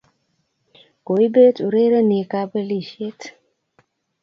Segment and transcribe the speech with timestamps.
[1.05, 3.19] Koibet urerenik kapelishet